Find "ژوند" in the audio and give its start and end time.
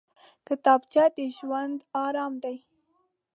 1.35-1.77